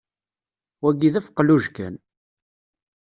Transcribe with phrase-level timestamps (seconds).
[0.81, 1.95] Wagi d afeqluj kan.